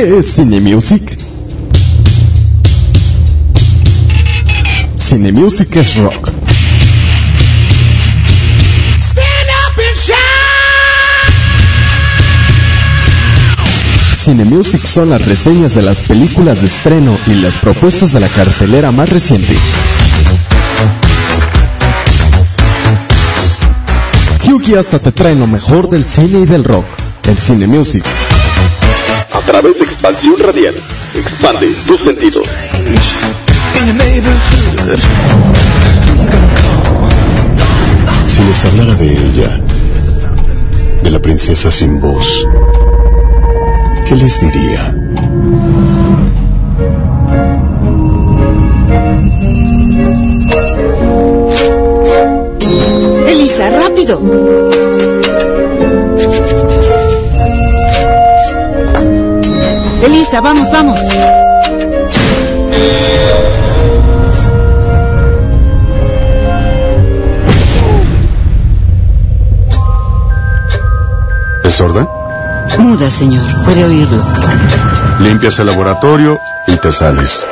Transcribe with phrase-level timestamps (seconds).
[0.00, 1.18] ¿Qué es Cine Music?
[4.94, 6.30] Cine Music es rock.
[14.16, 18.28] Cine Music son las reseñas de las películas de estreno y las propuestas de la
[18.28, 19.56] cartelera más reciente.
[24.44, 26.86] Hyugi hasta te trae lo mejor del cine y del rock,
[27.26, 28.04] el Cine Music.
[29.48, 30.74] A través de expansión radial,
[31.14, 32.46] expande tus sentidos.
[38.26, 39.60] Si les hablara de ella,
[41.02, 42.46] de la princesa sin voz,
[44.06, 44.94] ¿qué les diría?
[53.26, 54.20] Elisa, rápido.
[60.30, 61.00] Vamos, vamos.
[71.64, 72.06] ¿Es sorda?
[72.78, 73.42] Muda, señor.
[73.64, 74.22] Puede oírlo.
[75.20, 76.38] Limpias el laboratorio
[76.68, 77.44] y te sales.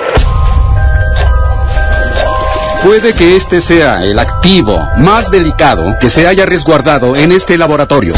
[2.85, 8.15] Puede que este sea el activo más delicado que se haya resguardado en este laboratorio.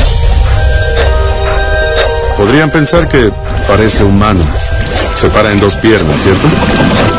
[2.37, 3.33] Podrían pensar que
[3.69, 4.41] parece humano.
[5.15, 6.49] Se para en dos piernas, ¿cierto?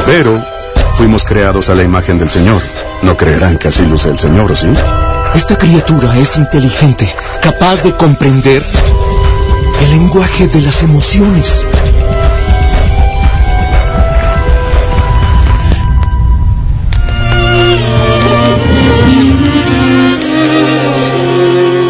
[0.05, 0.43] Pero
[0.93, 2.59] fuimos creados a la imagen del Señor.
[3.03, 4.67] No creerán que así luce el Señor, ¿o sí?
[5.35, 7.07] Esta criatura es inteligente,
[7.41, 8.63] capaz de comprender
[9.81, 11.65] el lenguaje de las emociones.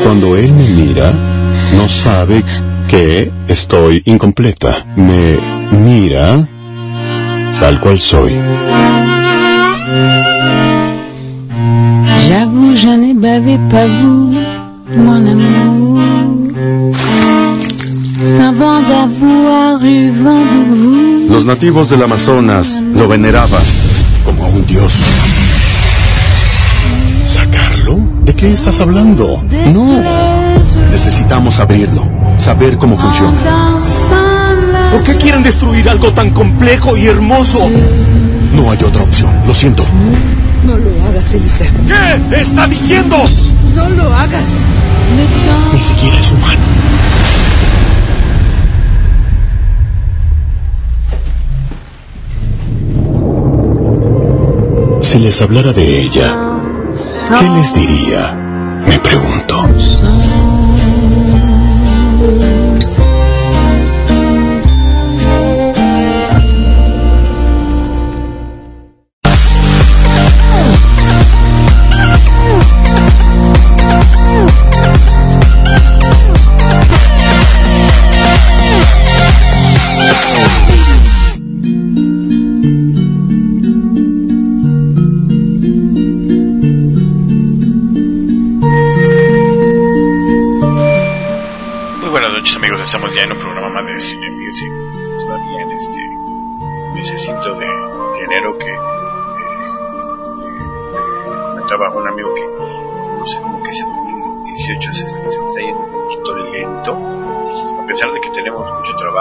[0.03, 1.13] Cuando él me mira,
[1.77, 2.44] no sabe
[2.89, 4.86] que estoy incompleta.
[4.95, 5.38] Me
[5.72, 6.47] mira
[7.59, 8.38] tal cual soy.
[12.28, 14.34] J'avoue, je n'ai bavé pas vous,
[14.96, 16.00] mon amour.
[18.40, 21.34] Avant d'avoir eu vent de vous.
[21.34, 23.62] Los nativos del Amazonas lo veneraban
[24.25, 24.94] como a un dios.
[27.25, 28.00] ¿Sacarlo?
[28.23, 29.44] ¿De qué estás hablando?
[29.73, 30.38] No.
[30.91, 32.07] Necesitamos abrirlo,
[32.38, 33.80] saber cómo funciona.
[34.91, 37.69] ¿Por qué quieren destruir algo tan complejo y hermoso?
[38.56, 39.85] No hay otra opción, lo siento.
[40.66, 41.66] No lo hagas, Elisa.
[42.29, 43.18] ¿Qué está diciendo?
[43.75, 44.44] No lo hagas.
[45.74, 46.59] Ni siquiera es humano.
[55.02, 56.38] Si les hablara de ella,
[57.40, 58.34] ¿qué les diría?
[58.85, 59.68] Me pregunto.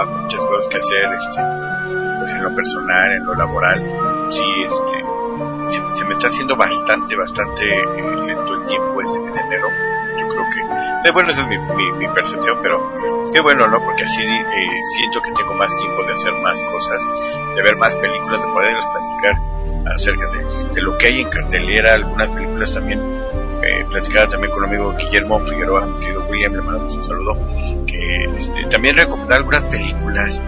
[0.05, 1.41] Muchas cosas que hacer, este,
[2.19, 3.79] pues en lo personal, en lo laboral,
[4.31, 5.03] sí, este,
[5.69, 9.67] se, se me está haciendo bastante, bastante eh, lento el tiempo este de enero,
[10.17, 11.57] yo creo que eh, bueno, esa es mi,
[11.93, 13.79] mi, percepción, pero es que bueno, ¿no?
[13.79, 17.01] Porque así eh, siento que tengo más tiempo de hacer más cosas,
[17.55, 19.35] de ver más películas, de poderles platicar
[19.95, 22.99] acerca de, de lo que hay en cartelera, algunas películas también,
[23.63, 23.85] eh,
[24.29, 27.37] también con un amigo Guillermo Figueroa, mi querido William, le mandamos un saludo,
[28.35, 30.39] este, también recomendar algunas películas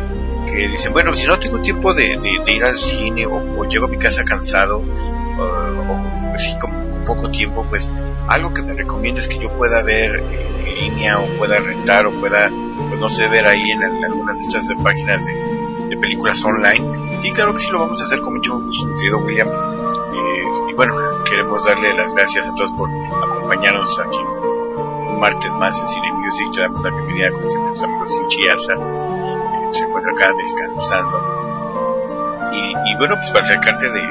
[0.47, 3.65] que dicen, bueno, si no tengo tiempo de, de, de ir al cine o, o,
[3.65, 6.21] llego a mi casa cansado, o, o como
[6.59, 7.91] con poco tiempo, pues
[8.27, 10.23] algo que me recomiendes que yo pueda ver
[10.65, 12.49] en línea o pueda rentar o pueda,
[12.89, 17.19] pues no sé, ver ahí en, algunas de estas de páginas de, películas online.
[17.21, 19.47] Sí, claro que sí lo vamos a hacer con mucho gusto, querido William.
[19.47, 20.95] Eh, y bueno,
[21.29, 26.47] queremos darle las gracias a todos por acompañarnos aquí un martes más en Cine Music.
[26.53, 28.73] Te damos la bienvenida con nuestros amigos en Chiaza.
[28.73, 31.17] Eh, se encuentra acá descansando.
[32.53, 34.07] Y, y bueno, pues para acercarte de,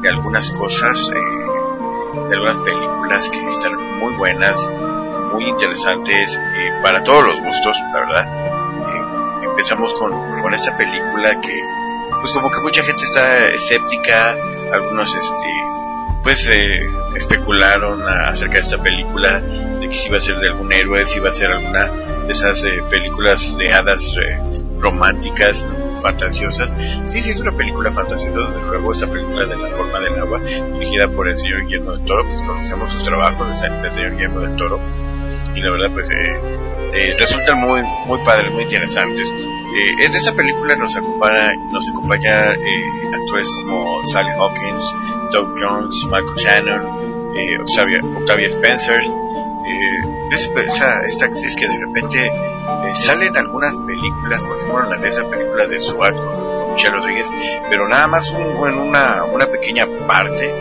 [0.00, 1.10] de algunas cosas.
[1.14, 4.56] Eh, de algunas películas que están muy buenas,
[5.32, 8.26] muy interesantes eh, para todos los gustos, la verdad.
[8.26, 10.12] Eh, estamos con,
[10.42, 11.56] con esta película que,
[12.20, 14.36] pues como que mucha gente está escéptica,
[14.72, 15.59] algunos, este,
[16.22, 16.80] pues eh,
[17.16, 21.18] especularon acerca de esta película, de que si iba a ser de algún héroe, si
[21.18, 21.86] iba a ser alguna
[22.26, 24.38] de esas eh, películas de hadas eh,
[24.78, 25.66] románticas,
[26.00, 26.72] fantasiosas.
[27.08, 30.40] Sí, sí, es una película fantasiosa, desde luego, esta película de La forma del agua,
[30.40, 34.56] dirigida por el señor Guillermo del Toro, pues conocemos sus trabajos del señor Guillermo del
[34.56, 34.80] Toro,
[35.54, 39.30] y la verdad, pues eh, resultan muy, muy padres, muy interesantes.
[39.30, 44.94] Eh, en esta película nos acompaña, nos acompaña actores como Sally Hawkins,
[45.32, 46.82] Doug Jones, Michael Shannon,
[47.62, 49.00] Octavia, Octavia Spencer,
[50.30, 55.00] es esa, esta actriz que de repente eh, sale en algunas películas, por ejemplo en
[55.00, 57.26] de esa película de SWAT con, con Michelle Rodríguez,
[57.68, 60.52] pero nada más un, en una, una pequeña parte,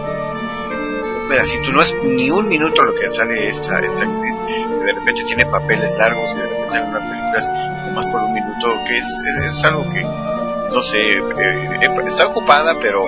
[1.21, 4.93] un pedacito, no es ni un minuto lo que sale esta, esta actriz, que de
[4.93, 8.73] repente tiene papeles largos y de repente sale en una película más por un minuto,
[8.87, 13.05] que es, es, algo que, no sé, eh, eh, está ocupada, pero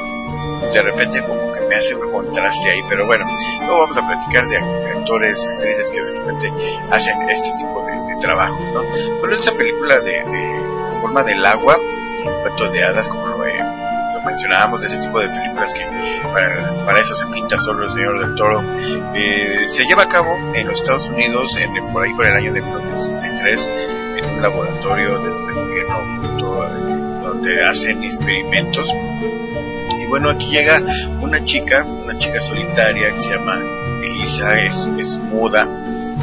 [0.74, 3.26] de repente como que me hace un contraste ahí, pero bueno,
[3.60, 6.52] luego vamos a platicar de actores, actrices que de repente
[6.90, 8.84] hacen este tipo de, trabajo, ¿no?
[9.20, 10.24] Pero esta película de,
[11.02, 11.76] forma del agua,
[12.44, 13.60] cuentos de hadas, como lo, eh,
[14.24, 15.84] mencionábamos, de ese tipo de películas que
[16.86, 18.62] para, eso se pinta solo el señor del toro,
[19.16, 22.54] eh, se lleva a cabo en los Estados Unidos, en, por ahí por el año
[22.54, 23.70] de 1963,
[24.18, 28.94] en un laboratorio de, el gobierno donde hacen experimentos
[30.12, 30.84] bueno, aquí llega
[31.22, 33.62] una chica, una chica solitaria que se llama
[34.04, 35.66] Elisa, es, es muda,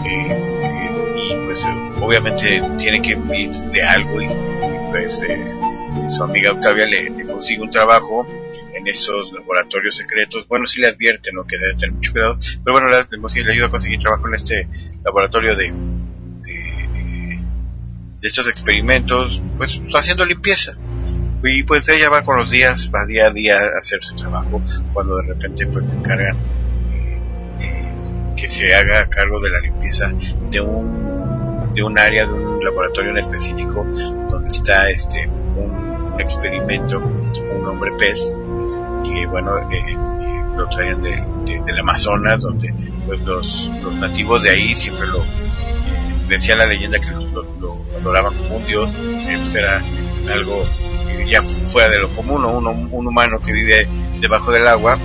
[0.05, 1.67] eh, y pues
[1.99, 4.29] obviamente tiene que vivir de algo y,
[4.90, 5.43] pues eh,
[6.06, 8.26] su amiga Octavia le, consigue un trabajo
[8.75, 10.46] en esos laboratorios secretos.
[10.46, 11.46] Bueno, sí le advierten ¿no?
[11.46, 14.69] que debe tener mucho cuidado, pero bueno, le, le ayuda a conseguir trabajo en este
[15.02, 15.73] laboratorio de,
[16.43, 17.38] de,
[18.20, 20.76] de estos experimentos, pues haciendo limpieza.
[21.43, 24.61] Y pues ella va con los días, va día a día a hacer su trabajo,
[24.93, 26.37] cuando de repente pues le encargan
[27.61, 27.93] eh,
[28.37, 30.12] que se haga cargo de la limpieza
[30.50, 33.85] de un, de un área, de un laboratorio en específico,
[34.31, 38.34] donde está este un, experimento, un hombre pez,
[39.05, 39.96] que bueno, eh, eh,
[40.56, 41.25] lo traían de,
[41.64, 42.75] del Amazonas, donde
[43.06, 45.23] pues los, los nativos de ahí siempre lo,
[46.29, 49.81] decía la leyenda que lo, lo, adoraban como un dios, pues era
[50.32, 50.64] algo
[51.26, 53.88] ya fuera de lo común, un, un humano que vive
[54.20, 54.99] debajo del agua,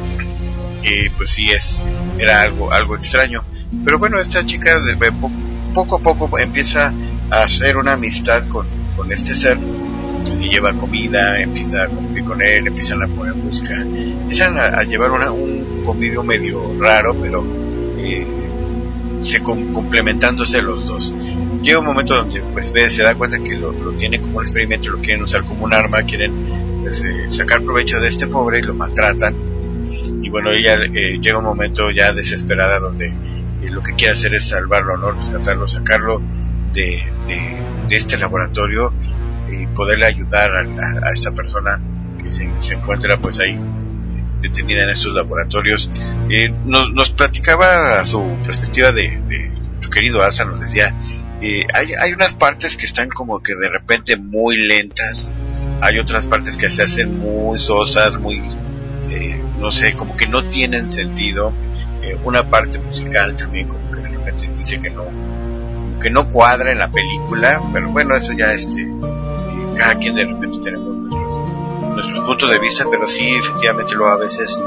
[0.83, 1.81] y pues sí es,
[2.17, 3.43] era algo, algo extraño.
[3.85, 4.77] Pero bueno, esta chica
[5.73, 6.93] poco a poco empieza
[7.31, 9.57] a hacer una amistad con, con este ser,
[10.39, 15.11] y lleva comida, empieza a convivir con él, empiezan a poner música, empiezan a, llevar
[15.11, 17.45] un convivio medio raro, pero
[17.97, 18.25] eh,
[19.23, 21.13] se complementándose los dos.
[21.61, 24.99] Llega un momento donde pues se da cuenta que lo, tiene como un experimento, lo
[24.99, 26.33] quieren usar como un arma, quieren
[26.81, 29.33] pues, eh, sacar provecho de este pobre y lo maltratan.
[30.21, 34.33] Y bueno, ella eh, llega un momento ya desesperada donde eh, lo que quiere hacer
[34.35, 35.11] es salvarlo, ¿no?
[35.11, 36.21] rescatarlo, sacarlo
[36.73, 38.91] de, de, este laboratorio
[39.51, 41.79] y poderle ayudar a, esta persona
[42.21, 43.59] que se, se encuentra pues ahí
[44.43, 45.89] detenida en estos laboratorios.
[46.29, 49.51] Eh, nos, nos, platicaba a su perspectiva de, de
[49.81, 50.93] su querido Asa, nos decía,
[51.41, 55.31] eh, hay, hay unas partes que están como que de repente muy lentas,
[55.81, 58.41] hay otras partes que se hacen muy sosas, muy,
[59.09, 61.51] eh, no sé, como que no tienen sentido.
[62.25, 65.05] una parte musical también como que de repente dice que no,
[66.01, 68.85] que no cuadra en la película, pero bueno, eso ya este,
[69.77, 70.92] cada quien de repente tenemos
[71.93, 74.57] nuestros puntos de vista, pero sí, efectivamente, luego a veces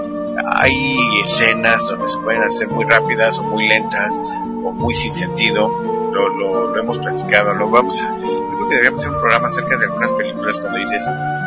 [0.45, 4.21] hay escenas donde se pueden hacer muy rápidas o muy lentas
[4.65, 5.69] o muy sin sentido.
[6.13, 8.15] Lo, lo, hemos platicado, lo vamos a.
[8.17, 11.05] creo que deberíamos hacer un programa acerca de algunas películas cuando dices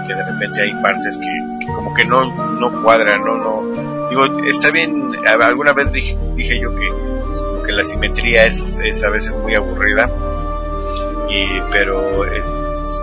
[0.07, 4.07] que de repente hay partes que, como que no, no cuadran, no, no.
[4.09, 6.91] Digo, está bien, alguna vez dije, dije yo que,
[7.27, 10.09] pues, como que la simetría es, es a veces muy aburrida,
[11.29, 12.43] y, pero eh,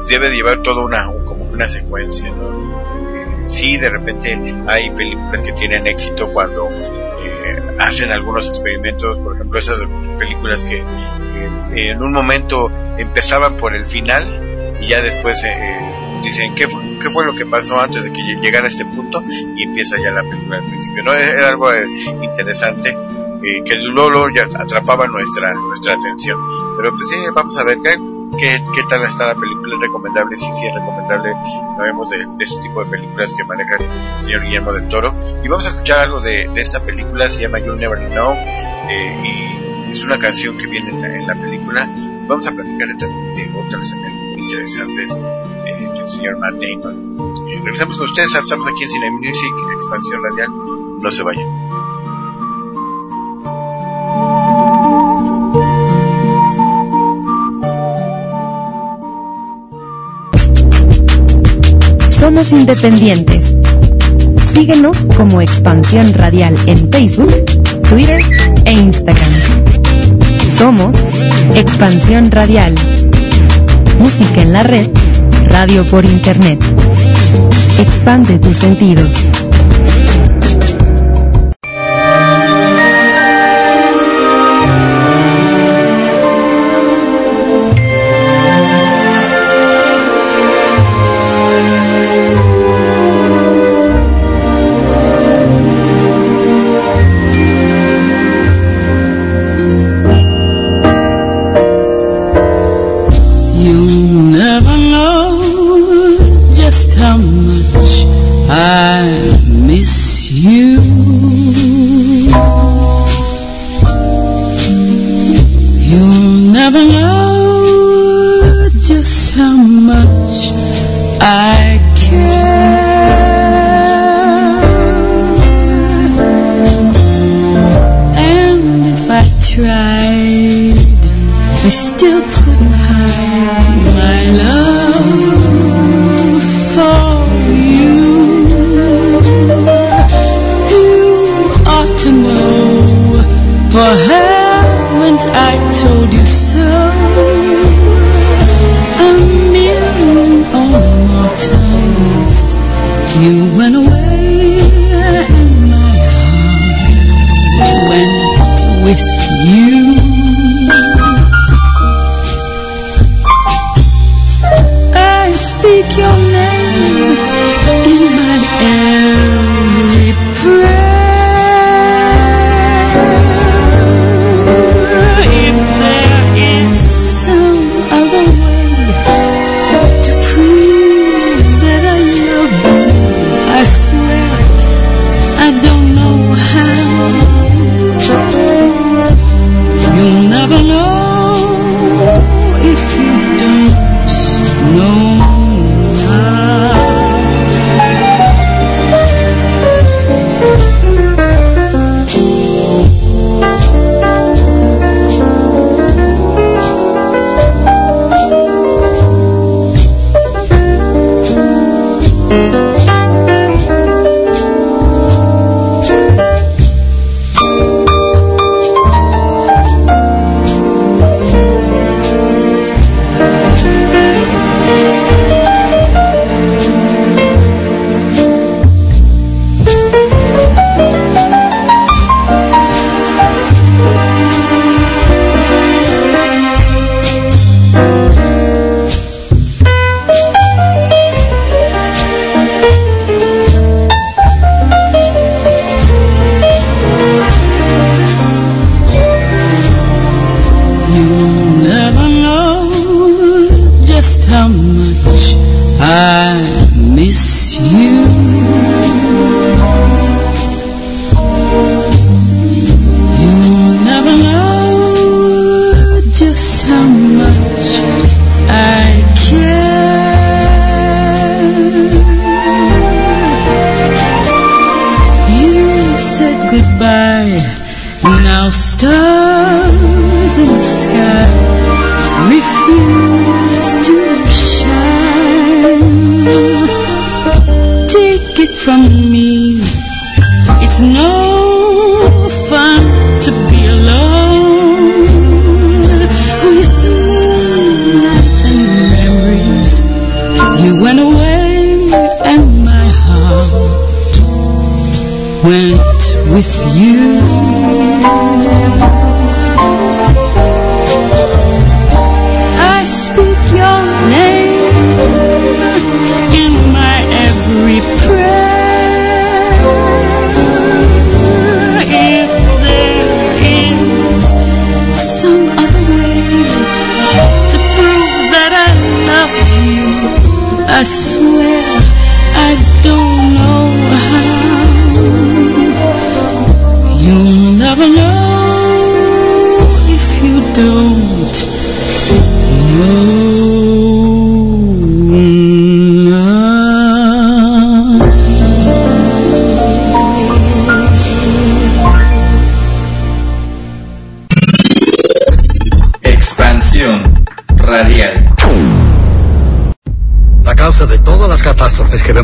[0.09, 3.27] debe llevar toda una, como una secuencia, ¿no?
[3.49, 9.59] sí, de repente hay películas que tienen éxito cuando eh, hacen algunos experimentos, por ejemplo,
[9.59, 9.81] esas
[10.19, 10.83] películas que,
[11.75, 14.25] en un momento empezaban por el final
[14.81, 15.79] y ya después eh,
[16.23, 19.23] dicen ¿qué fue, qué fue lo que pasó antes de que llegara a este punto
[19.57, 21.03] y empieza ya la película al principio.
[21.03, 21.13] ¿no?
[21.13, 21.87] Era algo eh,
[22.23, 22.97] interesante
[23.65, 26.39] que luego ya atrapaba nuestra, nuestra atención.
[26.77, 27.97] Pero pues sí, vamos a ver qué
[28.39, 31.33] qué, qué tal está la película, es recomendable, sí, sí es recomendable,
[31.77, 35.15] sabemos de, de ese tipo de películas que maneja el señor Guillermo del Toro.
[35.45, 39.91] Y vamos a escuchar algo de, esta película, se llama You Never Know, eh, y
[39.91, 41.89] es una canción que viene en la, película.
[42.27, 43.93] Vamos a platicar de, de otras
[44.37, 45.17] interesantes
[45.65, 47.17] eh, del señor Matt Damon.
[47.49, 50.51] Eh, regresamos con ustedes, estamos aquí en Cine Music, Expansión Radial,
[51.01, 51.96] no se vayan.
[62.27, 63.57] Somos independientes.
[64.53, 67.33] Síguenos como Expansión Radial en Facebook,
[67.89, 68.21] Twitter
[68.65, 69.31] e Instagram.
[70.49, 71.07] Somos
[71.55, 72.75] Expansión Radial.
[74.01, 74.89] Música en la red,
[75.51, 76.59] radio por internet.
[77.79, 79.29] Expande tus sentidos.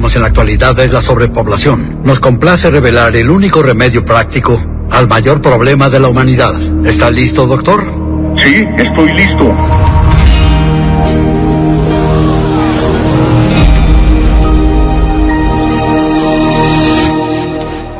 [0.02, 2.00] En la actualidad es la sobrepoblación.
[2.02, 6.54] Nos complace revelar el único remedio práctico al mayor problema de la humanidad.
[6.84, 7.84] ¿Está listo, doctor?
[8.36, 9.44] Sí, estoy listo.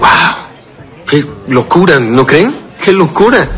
[0.00, 0.34] ¡Wow!
[1.06, 2.00] ¡Qué locura!
[2.00, 2.56] ¿No creen?
[2.82, 3.48] ¡Qué locura!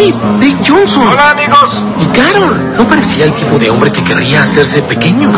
[0.00, 1.08] Dave, Dave Johnson.
[1.08, 1.78] Hola, amigos.
[2.00, 2.74] Y Carol.
[2.78, 5.30] No parecía el tipo de hombre que querría hacerse pequeño.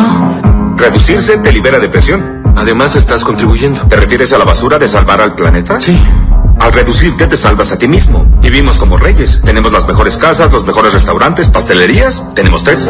[0.76, 2.44] Reducirse te libera de presión.
[2.54, 3.80] Además, estás contribuyendo.
[3.88, 5.80] ¿Te refieres a la basura de salvar al planeta?
[5.80, 5.98] Sí.
[6.60, 8.24] Al reducirte te salvas a ti mismo.
[8.40, 9.40] Vivimos como reyes.
[9.44, 12.32] Tenemos las mejores casas, los mejores restaurantes, pastelerías.
[12.36, 12.88] Tenemos tres.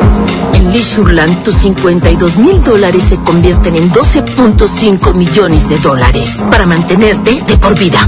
[0.52, 7.43] En Leisureland, tus 52 mil dólares se convierten en 12.5 millones de dólares para mantenerte
[7.47, 7.99] de por vida.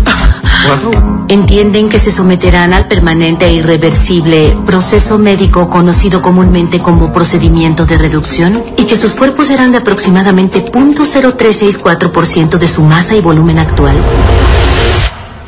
[1.29, 7.99] Entienden que se someterán al permanente e irreversible proceso médico conocido comúnmente como procedimiento de
[7.99, 13.97] reducción y que sus cuerpos serán de aproximadamente 0.0364% de su masa y volumen actual.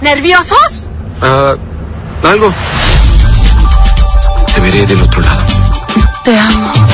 [0.00, 0.88] ¿Nerviosos?
[1.20, 1.54] Ah,
[2.22, 2.52] algo.
[4.54, 5.42] Te veré del otro lado.
[6.24, 6.85] Te amo.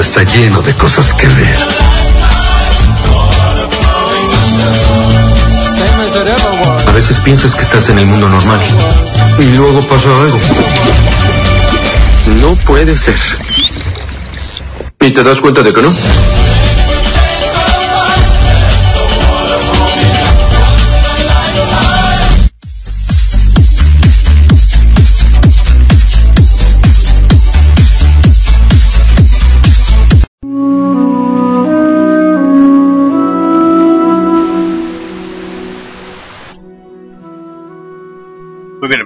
[0.00, 1.56] Está lleno de cosas que ver.
[6.86, 8.60] A veces piensas que estás en el mundo normal
[9.38, 10.38] y luego pasa algo.
[12.40, 13.18] No puede ser.
[15.00, 15.92] ¿Y te das cuenta de que no?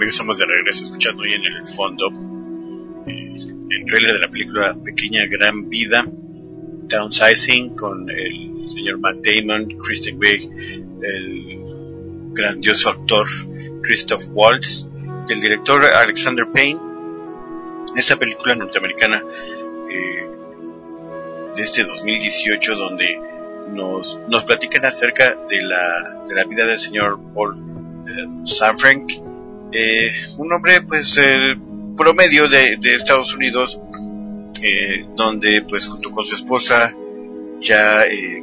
[0.08, 2.06] Estamos de regreso escuchando hoy en el fondo
[3.06, 3.34] eh,
[3.68, 10.18] el trailer de la película Pequeña Gran Vida, Downsizing, con el señor Matt Damon, Kristen
[10.18, 10.50] Wiig,
[11.02, 13.26] el grandioso actor
[13.82, 14.88] Christoph Waltz,
[15.28, 16.80] el director Alexander Payne.
[17.94, 19.22] Esta película norteamericana
[19.90, 20.26] eh,
[21.54, 23.20] de este 2018 donde
[23.74, 27.58] nos, nos platican acerca de la, de la vida del señor Paul
[28.08, 29.27] eh, Sanfranc,
[29.72, 31.56] eh, un hombre pues eh,
[31.96, 33.80] promedio de, de Estados Unidos
[34.60, 36.92] eh, donde pues junto con su esposa
[37.60, 38.42] ya eh,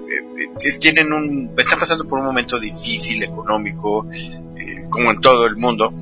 [0.64, 4.08] eh, tienen un están pasando por un momento difícil económico
[4.90, 5.94] como en todo el mundo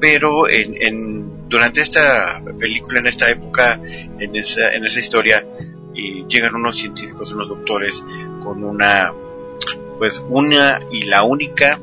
[0.00, 3.80] pero en, en durante esta película en esta época
[4.18, 5.46] en esa en esa historia
[6.28, 8.04] llegan unos científicos unos doctores
[8.42, 9.12] con una
[9.98, 11.78] pues una y la única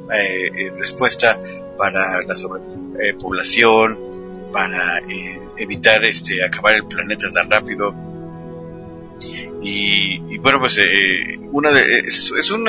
[0.78, 1.40] respuesta
[1.80, 3.98] para la sobrepoblación,
[4.52, 7.96] para eh, evitar este acabar el planeta tan rápido.
[9.64, 12.68] Y, y bueno, pues eh, una de, es, un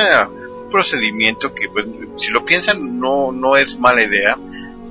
[0.70, 1.86] procedimiento que, pues,
[2.18, 4.38] si lo piensan, no, no es mala idea,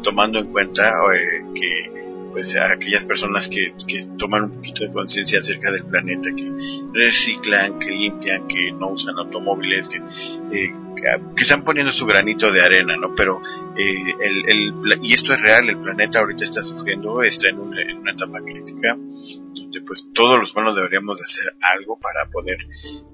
[0.04, 1.99] tomando en cuenta eh, que
[2.32, 6.52] pues a aquellas personas que, que toman un poquito de conciencia acerca del planeta, que
[6.94, 12.64] reciclan, que limpian, que no usan automóviles, que, eh, que, están poniendo su granito de
[12.64, 13.14] arena, ¿no?
[13.16, 13.42] Pero
[13.78, 17.82] eh, el, el, y esto es real, el planeta ahorita está sufriendo, está en una,
[17.82, 22.58] en una etapa crítica, donde pues todos los humanos deberíamos de hacer algo para poder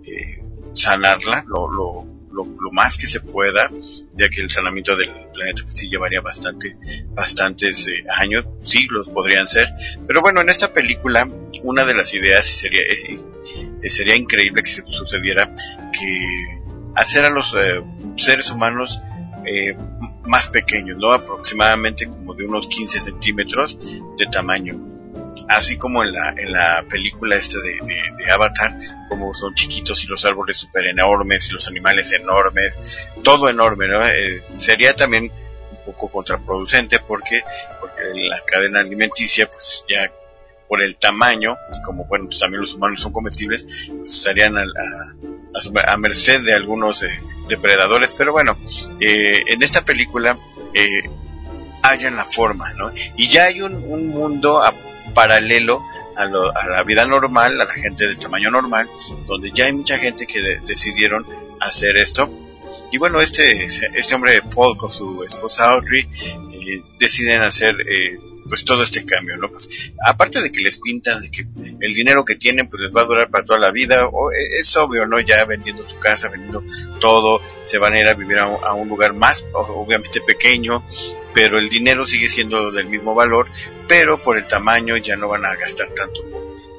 [0.04, 3.72] eh, sanarla, lo, lo, lo, lo, más que se pueda,
[4.14, 6.78] ya que el sanamiento del planeta pues, sí llevaría bastante,
[7.10, 9.70] bastantes eh, años, siglos podrían ser.
[10.06, 11.30] Pero bueno, en esta película,
[11.64, 15.54] una de las ideas, sería, eh, sería increíble que se sucediera,
[15.92, 16.62] que
[16.96, 17.84] hacer a los eh,
[18.16, 19.02] seres humanos
[19.46, 19.78] eh,
[20.26, 21.12] más pequeños, ¿no?
[21.12, 24.95] Aproximadamente como de unos 15 centímetros de tamaño
[25.50, 27.80] así como en la, en la película esta de,
[28.18, 28.78] de, Avatar,
[29.10, 32.82] como son chiquitos y los árboles súper enormes y los animales enormes,
[33.24, 34.06] todo enorme, ¿no?
[34.06, 35.32] Eh, sería también
[35.72, 37.44] un poco contraproducente porque,
[37.80, 40.12] porque la cadena alimenticia pues ya
[40.68, 44.64] por el tamaño, y como bueno, pues también los humanos son comestibles, pues estarían a,
[44.64, 48.58] a, a, merced de algunos eh, depredadores, pero bueno,
[49.00, 50.38] eh, en esta película
[50.74, 51.10] eh,
[51.84, 52.92] hallan la forma, ¿no?
[53.16, 54.62] Y ya hay un, un mundo
[55.16, 55.82] paralelo
[56.16, 58.88] a, lo- a la vida normal, a la gente del tamaño normal,
[59.26, 61.26] donde ya hay mucha gente que de- decidieron
[61.60, 62.30] hacer esto.
[62.92, 66.08] Y bueno, este, este hombre Paul con su esposa Audrey
[66.54, 69.50] eh, deciden hacer eh, pues todo este cambio, ¿no?
[69.50, 71.46] Pues, aparte de que les pintan de que
[71.80, 74.36] el dinero que tienen pues les va a durar para toda la vida, o, eh,
[74.60, 75.20] es obvio, ¿no?
[75.20, 76.64] Ya vendiendo su casa, vendiendo
[77.00, 80.86] todo, se van a ir a vivir a un, a un lugar más, obviamente pequeño,
[81.34, 83.48] pero el dinero sigue siendo del mismo valor,
[83.88, 86.22] pero por el tamaño ya no van a gastar tanto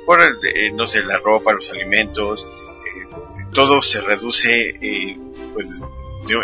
[0.07, 5.18] por, el, eh, no sé, la ropa, los alimentos, eh, todo se reduce, eh,
[5.52, 5.83] pues,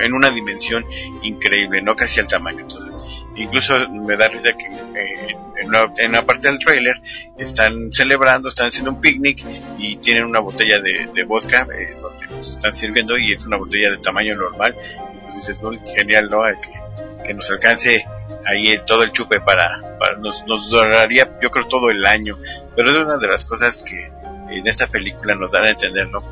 [0.00, 0.84] en una dimensión
[1.22, 2.60] increíble, no casi al tamaño.
[2.60, 2.94] Entonces,
[3.36, 7.00] incluso me da risa que eh, en, la, en la parte del trailer
[7.38, 9.44] están celebrando, están haciendo un picnic
[9.78, 13.90] y tienen una botella de, vodka eh, donde pues, están sirviendo y es una botella
[13.90, 14.74] de tamaño normal.
[14.74, 16.42] Y pues dices, no, genial, ¿no?
[16.42, 18.04] Que, que nos alcance
[18.44, 22.38] ahí todo el chupe para, para nos, nos duraría, yo creo, todo el año.
[22.76, 24.10] Pero es una de las cosas que
[24.50, 26.22] en esta película nos dan a entender, ¿no?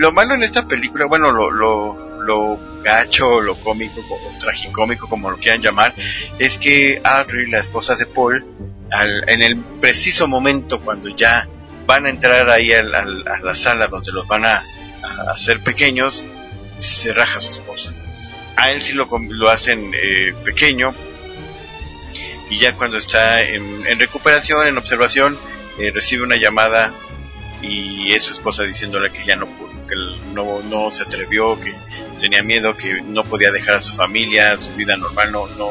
[0.00, 5.30] lo malo en esta película, bueno, lo, lo, lo gacho, lo cómico, o tragicómico, como
[5.30, 5.94] lo quieran llamar,
[6.38, 8.44] es que Audrey, la esposa de Paul,
[8.90, 11.48] al, en el preciso momento cuando ya
[11.86, 14.56] van a entrar ahí al- al- a la sala donde los van a,
[15.02, 16.24] a hacer pequeños,
[16.78, 17.92] se raja su esposa.
[18.56, 20.94] A él sí lo, lo hacen eh, pequeño
[22.50, 25.38] y ya cuando está en, en recuperación, en observación,
[25.78, 26.92] eh, recibe una llamada
[27.62, 29.96] y es su esposa diciéndole que ya no pudo, que
[30.32, 31.72] no, no se atrevió, que
[32.20, 35.70] tenía miedo, que no podía dejar a su familia, su vida normal, no, no,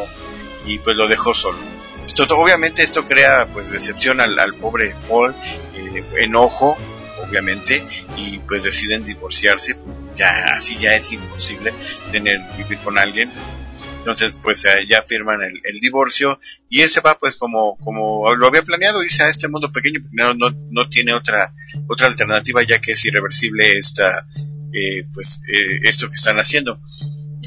[0.66, 1.58] y pues lo dejó solo.
[2.06, 5.36] Esto, obviamente esto crea pues decepción al, al pobre Paul,
[5.76, 6.76] eh, enojo,
[7.22, 7.86] obviamente,
[8.18, 9.78] y pues deciden divorciarse,
[10.16, 11.74] ya así ya es imposible
[12.12, 13.32] tener vivir con alguien.
[14.00, 18.48] Entonces, pues eh, ya firman el, divorcio y él se va pues como, como lo
[18.48, 21.54] había planeado, irse a este mundo pequeño, porque no, no, no tiene otra,
[21.88, 24.26] otra alternativa ya que es irreversible esta,
[24.74, 26.82] eh, pues, eh, esto que están haciendo.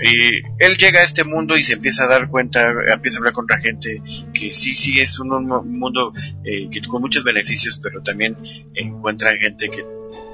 [0.02, 3.32] Y él llega a este mundo y se empieza a dar cuenta, empieza a hablar
[3.34, 6.12] con otra gente que sí, sí es un, un mundo
[6.44, 8.36] eh, que con muchos beneficios, pero también
[8.74, 9.84] encuentran gente que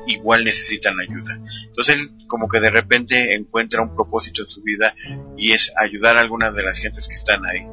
[0.08, 1.38] igual necesitan ayuda.
[1.66, 4.94] Entonces él como que de repente encuentra un propósito en su vida
[5.36, 7.66] y es ayudar a algunas de las gentes que están ahí.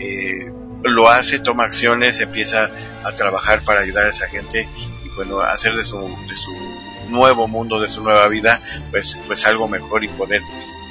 [0.00, 2.70] Eh, lo hace, toma acciones, empieza
[3.04, 4.68] a trabajar para ayudar a esa gente
[5.04, 6.50] y bueno, hacer de su, de su
[7.08, 10.42] nuevo mundo, de su nueva vida, pues, pues algo mejor y poder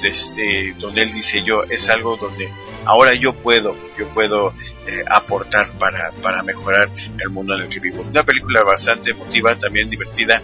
[0.04, 2.48] desde donde él dice yo es algo donde
[2.84, 4.52] ahora yo puedo yo puedo
[4.86, 9.54] eh, aportar para, para mejorar el mundo en el que vivo una película bastante emotiva
[9.56, 10.42] también divertida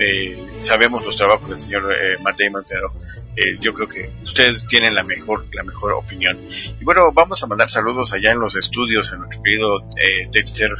[0.00, 2.92] eh, sabemos los trabajos del señor eh, Matt Damon pero
[3.36, 6.38] eh, yo creo que ustedes tienen la mejor la mejor opinión.
[6.80, 10.70] Y bueno vamos a mandar saludos allá en los estudios a nuestro querido eh, Dexter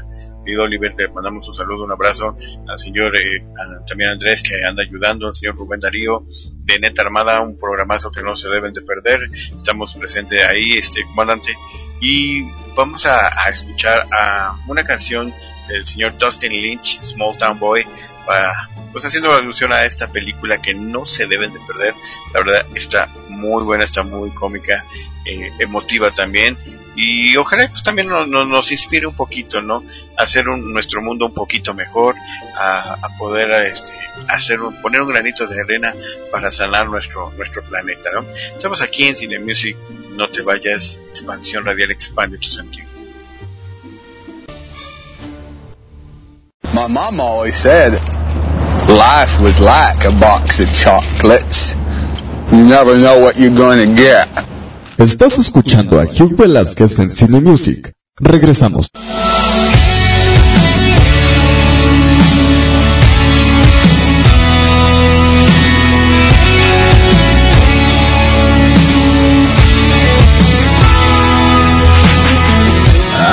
[0.44, 2.36] querido Oliver mandamos un saludo un abrazo.
[2.66, 6.24] Al señor eh, a- también Andrés que anda ayudando al señor Rubén Darío
[6.64, 9.20] de Neta Armada un programazo que no se deben de perder.
[9.34, 11.52] Estamos presentes ahí este comandante.
[12.00, 12.42] Y
[12.74, 15.32] vamos a, a escuchar a una canción
[15.68, 17.84] del señor Dustin Lynch Small Town Boy
[18.26, 21.94] para pues haciendo alusión a esta película que no se deben de perder.
[22.34, 24.84] La verdad está muy buena está muy cómica
[25.24, 26.56] eh, emotiva también.
[26.96, 29.84] Y ojalá pues también nos, inspire un poquito no
[30.18, 32.16] a hacer un- nuestro mundo un poquito mejor
[32.56, 33.92] a, poder este
[34.28, 35.94] hacer un, poner un granito de arena
[36.32, 39.76] para sanar nuestro nuestro planeta no estamos aquí en Cine Music.
[40.16, 41.00] No te vayas.
[41.08, 42.88] Expansión radial expande tu sentido
[46.80, 47.92] My mom always said
[48.88, 51.74] life was like a box of chocolates.
[52.50, 54.26] You never know what you're going to get.
[54.96, 57.92] Estás escuchando a Hugh Velázquez en Cine Music.
[58.18, 58.88] Regresamos.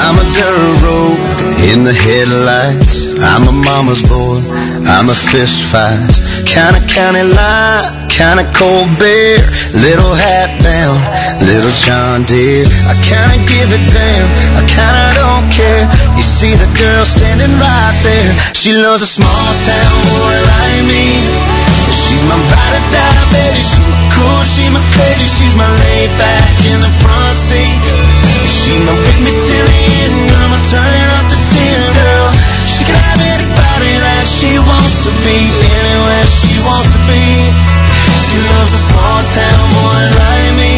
[0.03, 1.26] I'm a dirt road
[1.71, 3.17] in the headlights.
[3.19, 4.39] I'm a mama's boy.
[4.87, 5.99] I'm a fist fight.
[6.45, 9.37] Kinda county line, kinda cold beer.
[9.73, 10.95] Little hat down,
[11.43, 12.65] little John Deere.
[12.87, 15.85] I kinda give a damn, I kinda don't care.
[16.15, 18.31] You see the girl standing right there.
[18.53, 21.05] She loves a small town boy like me.
[22.01, 23.61] She's my ride or die, baby.
[23.69, 27.81] She's my cool, she's my crazy, she's my laid back in the front seat.
[28.47, 30.96] She my with me till the end, I'ma turn
[34.37, 37.25] she wants to be, anywhere she wants to be.
[38.21, 40.73] She loves a small town boy like me.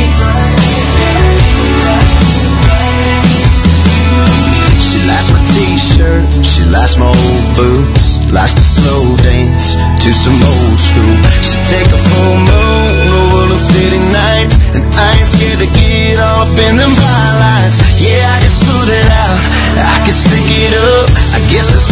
[4.79, 10.39] She likes my t-shirt, she likes my old boots, likes to slow dance to some
[10.39, 11.15] old school.
[11.43, 15.69] She take a full moon, the world of city nights, and I ain't scared to
[15.75, 17.83] get all up in them by lights.
[17.99, 19.39] Yeah, I can smooth it out,
[19.83, 21.11] I can stick it up.
[21.35, 21.88] I guess it's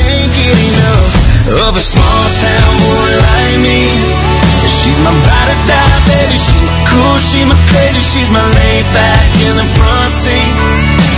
[0.00, 1.12] can't get enough
[1.68, 3.80] of a small town boy like me.
[4.70, 6.38] She's my ride or die, baby.
[6.40, 10.52] She's my cool, she's my crazy, she's my laid back in the front seat.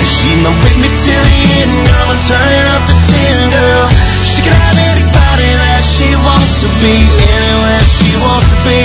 [0.03, 2.07] She's my with me till the end, girl.
[2.11, 3.87] I'm turning up the tin, girl.
[4.27, 8.83] She can have anybody that she wants to be, anywhere she wants to be.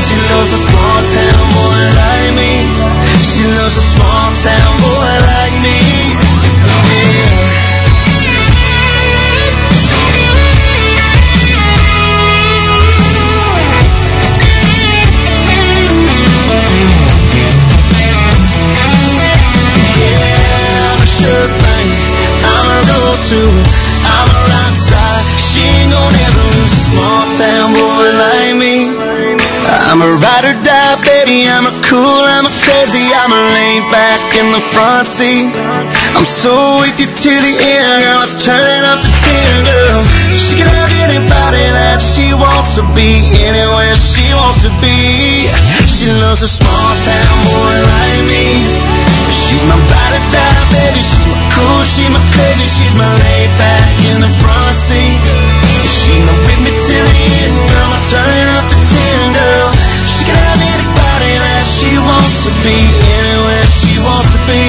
[0.00, 2.52] She loves a small town boy like me.
[3.20, 6.03] She loves a small town boy like me.
[29.94, 31.46] I'm a ride or die, baby.
[31.46, 35.54] I'm a cool, I'm a crazy, I'm a laid back in the front seat.
[36.18, 38.18] I'm so with you to the end, girl.
[38.18, 40.02] Let's turn up the tin, girl.
[40.34, 45.46] She can have anybody that she wants to be, anywhere she wants to be.
[45.86, 48.66] She loves a small town boy like me.
[49.30, 51.06] She's my ride or die, baby.
[51.06, 55.22] She's my cool, she's my crazy, she's my laid back in the front seat.
[55.86, 57.94] She's my with me till the end, girl.
[57.94, 58.43] I'm turning
[62.70, 64.64] anywhere she wants to be.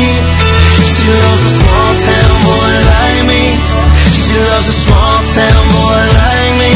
[0.83, 3.43] She loves a small town boy like me.
[4.19, 6.73] She loves a small town boy like me.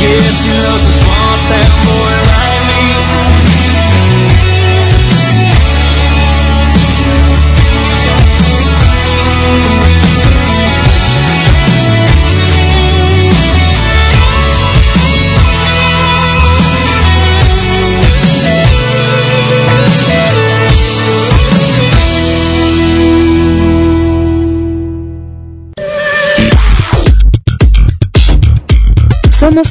[0.00, 1.21] Yeah, she loves a small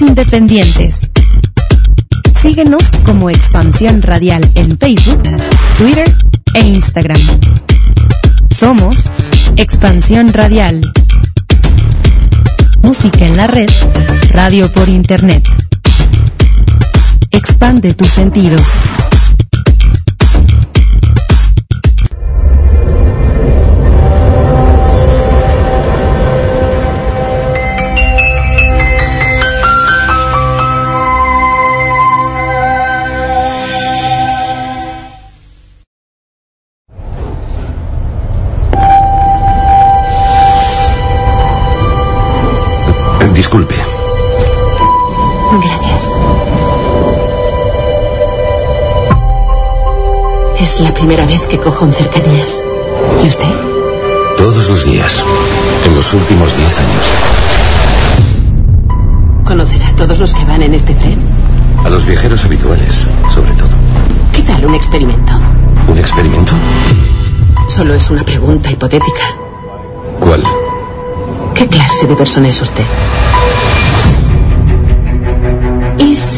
[0.01, 1.09] independientes.
[2.41, 5.21] Síguenos como Expansión Radial en Facebook,
[5.77, 6.15] Twitter
[6.53, 7.21] e Instagram.
[8.49, 9.09] Somos
[9.57, 10.91] Expansión Radial.
[12.81, 13.69] Música en la red,
[14.31, 15.47] radio por internet.
[17.31, 18.61] Expande tus sentidos.
[43.41, 43.73] Disculpe.
[45.51, 46.15] Gracias.
[50.59, 52.61] Es la primera vez que cojo un cercanías.
[53.23, 53.49] ¿Y usted?
[54.37, 55.23] Todos los días.
[55.87, 57.05] En los últimos diez años.
[59.43, 61.19] ¿Conocerá a todos los que van en este tren?
[61.83, 63.71] A los viajeros habituales, sobre todo.
[64.33, 65.33] ¿Qué tal un experimento?
[65.87, 66.51] ¿Un experimento?
[67.67, 69.23] Solo es una pregunta hipotética.
[70.19, 70.43] ¿Cuál?
[71.55, 72.85] ¿Qué clase de persona es usted?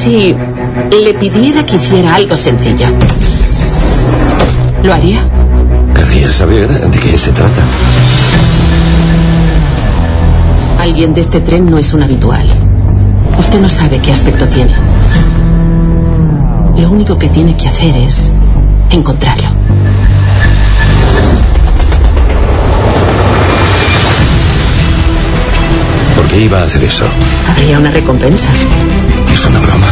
[0.04, 0.36] Si
[0.92, 2.88] le pidiera que hiciera algo sencillo?
[4.84, 5.20] ¿Lo haría?
[5.96, 7.62] Querría saber de qué se trata.
[10.80, 12.46] Alguien de este tren no es un habitual.
[13.40, 14.76] Usted no sabe qué aspecto tiene.
[16.78, 18.34] Lo único que tiene que hacer es
[18.90, 19.48] encontrarlo.
[26.18, 27.06] ¿Por qué iba a hacer eso?
[27.48, 28.50] Habría una recompensa.
[29.34, 29.88] Es una broma.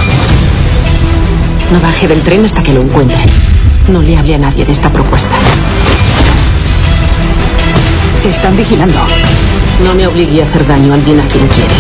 [1.72, 3.18] No baje del tren hasta que lo encuentre.
[3.88, 5.36] No le hable a nadie de esta propuesta.
[8.22, 9.00] Te están vigilando.
[9.84, 11.74] No me obligue a hacer daño a alguien a quien quiere.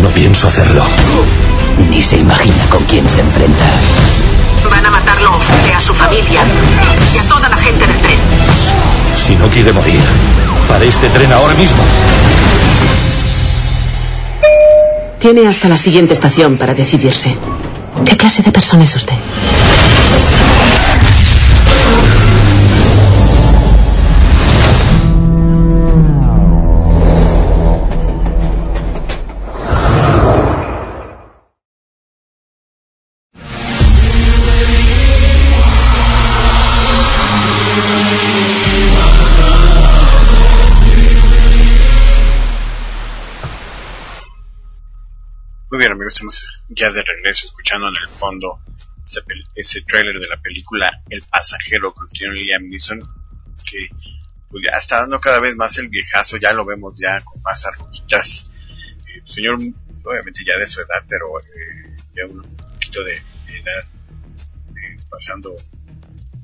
[0.00, 0.84] No pienso hacerlo.
[1.90, 3.64] Ni se imagina con quién se enfrenta.
[4.70, 6.40] Van a matarlo a usted, a su familia
[7.12, 8.18] y a toda la gente del tren.
[9.16, 10.00] Si no quiere morir,
[10.68, 11.82] para este tren ahora mismo.
[15.18, 17.36] Tiene hasta la siguiente estación para decidirse.
[18.04, 19.16] ¿Qué clase de persona es usted?
[45.98, 48.60] Amigos, estamos ya de regreso escuchando en el fondo
[49.02, 49.20] ese,
[49.56, 53.00] ese tráiler de la película El pasajero con señor Liam Neeson
[53.64, 53.88] que
[54.48, 57.66] pues, ya está dando cada vez más el viejazo, ya lo vemos ya con más
[57.66, 58.52] arruguitas.
[59.08, 59.58] Eh, señor,
[60.04, 63.84] obviamente ya de su edad, pero eh, ya un poquito de edad,
[64.76, 65.54] eh, pasando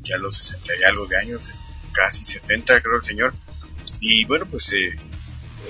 [0.02, 1.42] ya los 60 y algo de años,
[1.92, 3.34] casi 70 creo el señor.
[4.00, 4.96] Y bueno, pues eh,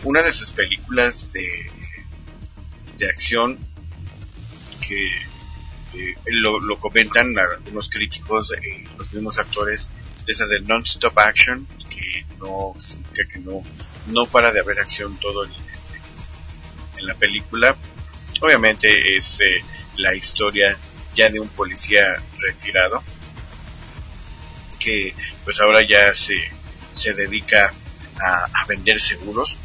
[0.05, 1.71] una de sus películas de,
[2.97, 3.59] de acción
[4.87, 5.07] que
[5.99, 9.91] eh, lo, comentan algunos críticos, eh, los mismos actores,
[10.27, 13.63] de esas de non-stop action, que no significa que no,
[14.07, 15.53] no para de haber acción todo el-
[16.99, 17.77] en la película.
[18.41, 19.65] Obviamente es eh,
[19.97, 20.77] la historia
[21.15, 23.03] ya de un policía retirado
[24.79, 26.35] que pues ahora ya se,
[26.95, 27.73] se dedica
[28.21, 29.59] a vender seguros.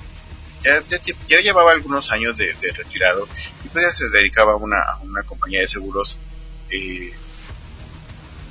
[0.63, 2.45] Ya, ya, ya llevaba algunos años de,
[2.77, 3.29] retirado
[3.63, 6.19] y pues ya se dedicaba a una, a una compañía de seguros
[6.69, 7.11] eh,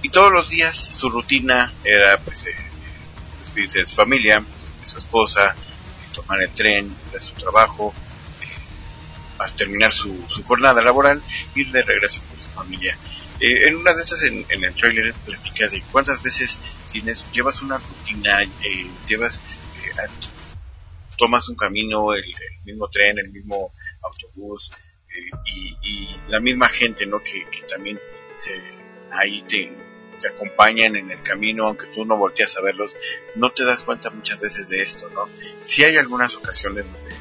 [0.00, 2.50] y todos los días su rutina era pues eh,
[3.38, 5.58] despedirse de su familia, de su esposa,
[6.12, 7.94] tomar el tren, de su trabajo,
[8.40, 8.46] eh,
[9.38, 11.22] a terminar su, su jornada laboral,
[11.54, 12.96] ir de regreso con su familia.
[13.38, 17.78] Eh, en una de estas, en, el trailer, platica de cuántas veces tienes, llevas una
[17.78, 19.42] rutina, eh, llevas,
[19.98, 20.37] a-
[21.18, 22.24] tomas un camino, el,
[22.64, 24.70] mismo tren, el mismo autobús,
[25.08, 25.36] eh,
[25.82, 27.22] y, la misma gente, ¿no?
[27.22, 27.98] Que, también
[28.36, 28.54] se,
[29.10, 29.70] ahí te,
[30.34, 32.96] acompañan en el camino, aunque tú no volteas a verlos,
[33.36, 35.26] no te das cuenta muchas veces de esto, ¿no?
[35.64, 37.12] Si hay algunas ocasiones donde,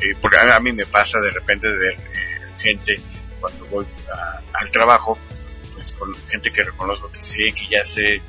[0.00, 2.96] eh, porque a, mí me pasa de repente de ver eh, gente
[3.40, 5.18] cuando voy a- al trabajo,
[5.74, 8.22] pues con gente que reconozco que sé, que ya sé, eh,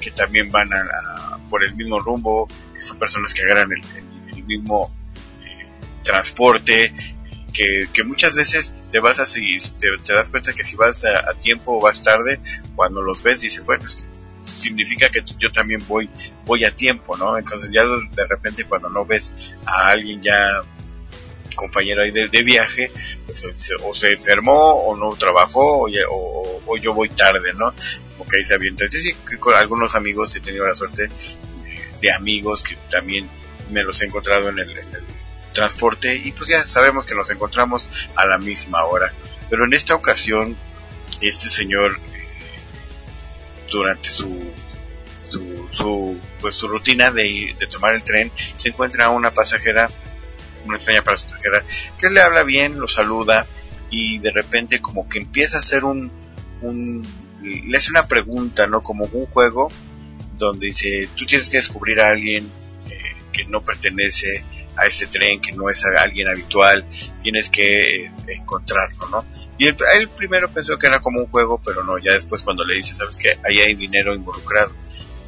[0.00, 4.09] que también van a, por el mismo rumbo, que son personas que agarran el
[4.50, 4.90] mismo
[5.44, 5.64] eh,
[6.02, 6.92] transporte,
[7.52, 11.04] que, que muchas veces te vas a seguir, te, te das cuenta que si vas
[11.04, 12.40] a, a tiempo o vas tarde,
[12.76, 14.04] cuando los ves dices, bueno, es que
[14.42, 16.08] significa que yo también voy,
[16.44, 17.36] voy a tiempo, ¿no?
[17.36, 19.34] Entonces ya de repente cuando no ves
[19.66, 20.62] a alguien ya
[21.54, 22.90] compañero ahí de, de viaje,
[23.26, 23.46] pues
[23.82, 27.74] o se, enfermó o no trabajó o, yo voy tarde, ¿no?
[28.16, 28.84] Como que ahí se avienta.
[28.84, 31.10] Entonces, sí, con algunos amigos he tenido la suerte de,
[32.00, 33.28] de amigos que también
[33.70, 34.80] me los he encontrado en el,
[35.52, 39.12] transporte y pues ya sabemos que nos encontramos a la misma hora.
[39.48, 40.56] Pero en esta ocasión,
[41.20, 42.28] este señor, eh,
[43.70, 44.52] durante su,
[45.72, 49.90] su, pues su rutina de, de tomar el tren, se encuentra una pasajera,
[50.66, 51.64] una extraña pasajera,
[51.98, 53.46] que le habla bien, lo saluda
[53.90, 56.12] y de repente como que empieza a hacer un,
[56.62, 57.04] un
[57.42, 58.82] le hace una pregunta, ¿no?
[58.82, 59.68] Como un juego
[60.36, 62.48] donde dice, tú tienes que descubrir a alguien
[63.30, 64.44] que no pertenece
[64.76, 66.84] a ese tren, que no es alguien habitual,
[67.22, 69.24] tienes que eh, encontrarlo, ¿no?
[69.58, 72.64] Y él, él primero pensó que era como un juego, pero no, ya después cuando
[72.64, 74.72] le dice, sabes que ahí hay dinero involucrado,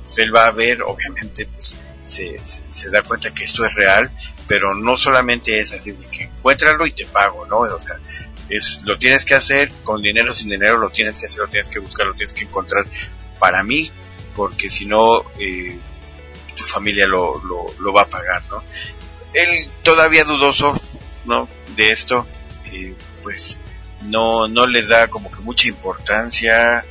[0.05, 3.75] pues él va a ver, obviamente, pues se, se, se da cuenta que esto es
[3.75, 4.11] real,
[4.47, 7.59] pero no solamente es así de que encuéntralo y te pago, ¿no?
[7.61, 7.99] O sea,
[8.49, 11.71] es, lo tienes que hacer con dinero, sin dinero, lo tienes que hacer, lo tienes
[11.71, 12.85] que buscar, lo tienes que encontrar
[13.38, 13.91] para mí,
[14.37, 15.79] porque si no, eh,
[16.62, 17.40] tu familia lo,
[17.79, 18.62] lo, va a pagar, ¿no?
[19.35, 20.79] Él todavía dudoso,
[21.25, 21.48] ¿no?
[21.77, 22.27] De esto,
[22.66, 23.59] eh, pues
[24.03, 26.84] no, no le da como que mucha importancia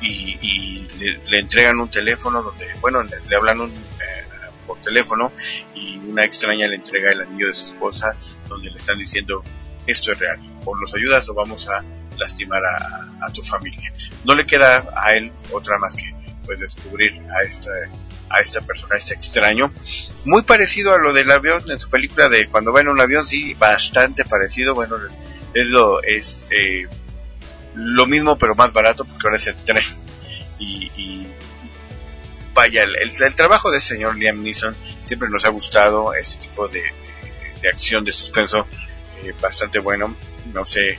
[0.00, 4.24] y, y le, le entregan un teléfono donde, bueno, le, hablan un, eh,
[4.66, 5.32] por teléfono
[5.74, 8.16] y una extraña le entrega el anillo de su esposa
[8.48, 9.42] donde le están diciendo
[9.86, 11.84] esto es real, o nos ayudas o vamos a
[12.16, 13.92] lastimar a, a tu familia.
[14.24, 16.08] No le queda a él otra más que
[16.44, 17.70] pues descubrir a esta
[18.32, 18.60] a esta
[18.96, 19.72] este extraño,
[20.24, 23.26] muy parecido a lo del avión en su película de cuando va en un avión,
[23.26, 24.96] sí, bastante parecido, bueno,
[25.54, 26.86] es lo es eh,
[27.74, 29.84] lo mismo pero más barato porque ahora es el tren
[30.58, 31.26] y, y
[32.54, 36.68] vaya, el, el, trabajo de ese señor Liam Neeson siempre nos ha gustado, ese tipo
[36.68, 36.92] de, de,
[37.62, 38.66] de acción, de suspenso,
[39.24, 40.14] eh, bastante bueno,
[40.52, 40.98] no sé, eh,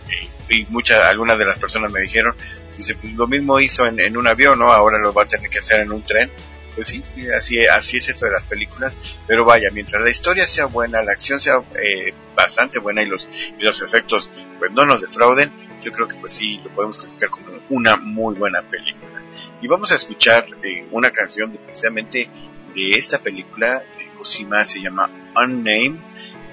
[0.49, 2.35] y muchas, algunas de las personas me dijeron,
[2.77, 4.71] dice, pues lo mismo hizo en, en un avión, ¿no?
[4.71, 6.29] Ahora lo va a tener que hacer en un tren.
[6.75, 7.03] Pues sí,
[7.35, 8.97] así, así es eso de las películas,
[9.27, 13.29] pero vaya, mientras la historia sea buena, la acción sea eh, bastante buena y los,
[13.59, 15.51] y los efectos pues no nos defrauden,
[15.81, 19.21] yo creo que pues sí, lo podemos calificar como una muy buena película.
[19.61, 22.29] Y vamos a escuchar eh, una canción de, precisamente
[22.75, 25.99] de esta película, de Cosima, se llama Unnamed,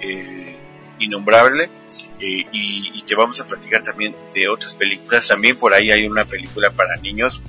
[0.00, 0.56] eh,
[0.98, 1.64] Innombrable,
[2.20, 5.26] eh, y, y, te vamos a platicar también de otras películas.
[5.26, 7.42] También por ahí hay una película para niños,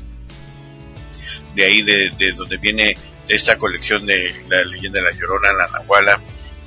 [1.56, 2.94] de ahí de, de donde viene
[3.28, 4.18] esta colección de
[4.50, 6.22] la leyenda de la Llorona, la Nahuala,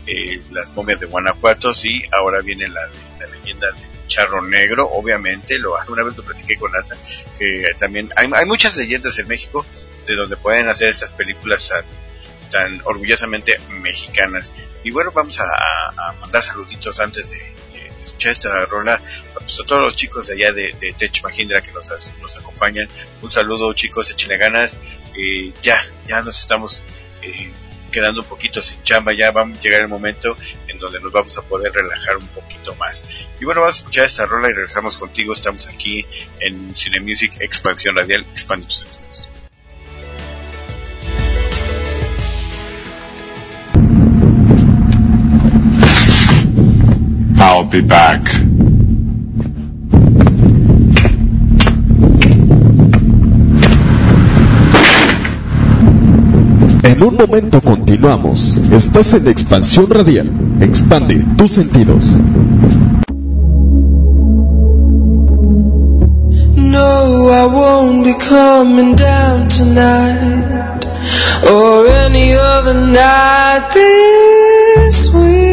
[0.06, 2.82] eh, las momias de Guanajuato, y ahora viene la,
[3.20, 6.94] la leyenda de charro negro, obviamente, lo una vez lo platiqué con Asa,
[7.38, 9.64] que también hay, hay muchas leyendas en México
[10.06, 11.84] de donde pueden hacer estas películas tan,
[12.50, 14.52] tan orgullosamente mexicanas.
[14.82, 17.53] Y bueno, vamos a, a mandar saluditos antes de
[18.04, 19.00] escuchar esta rola
[19.34, 21.86] pues, a todos los chicos de allá de, de Tech Mahindra que nos,
[22.20, 22.88] nos acompañan.
[23.22, 24.76] Un saludo chicos, échenle ganas.
[25.16, 26.82] Eh, ya, ya nos estamos
[27.22, 27.50] eh,
[27.92, 30.36] quedando un poquito sin chamba, ya va a llegar el momento
[30.66, 33.04] en donde nos vamos a poder relajar un poquito más.
[33.40, 35.32] Y bueno, vamos a escuchar esta rola y regresamos contigo.
[35.32, 36.04] Estamos aquí
[36.40, 38.66] en Cine Music Expansión Radial, expande
[47.74, 48.22] be back.
[56.84, 58.58] En un momento continuamos.
[58.70, 60.30] Estás en Expansión Radial.
[60.60, 62.20] Expande tus sentidos.
[66.56, 70.84] No, I won't be coming down tonight
[71.50, 75.43] or any other night this week.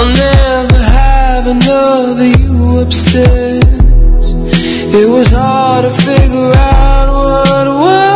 [0.00, 4.32] I'll never have another you upstairs.
[4.96, 8.09] It was hard to figure out what was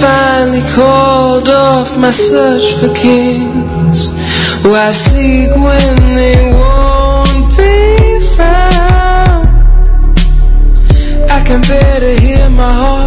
[0.00, 4.08] finally called off my search for kings
[4.62, 9.48] who I seek when they won't be found.
[11.30, 12.99] I can better hear my heart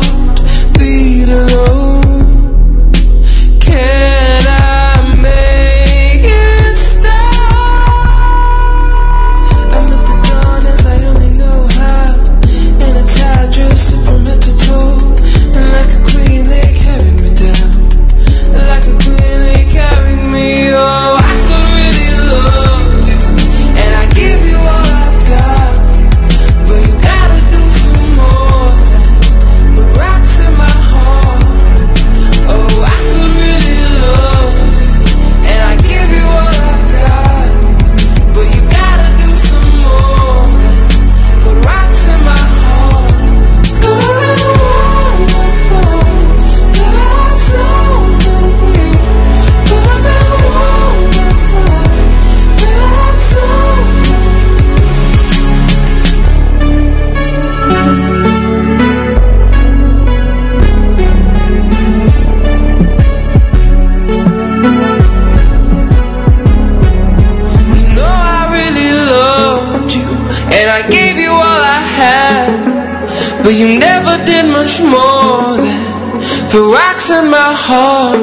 [76.93, 78.19] put rocks in my heart.